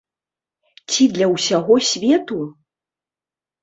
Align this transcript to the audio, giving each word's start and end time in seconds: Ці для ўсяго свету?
Ці 0.95 1.03
для 1.19 1.29
ўсяго 1.33 1.79
свету? 1.93 2.43